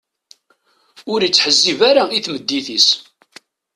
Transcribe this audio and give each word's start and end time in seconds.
Ur 1.11 1.19
ittḥezzib 1.23 1.79
ara 1.89 2.03
i 2.17 2.19
tmeddit-is. 2.25 2.87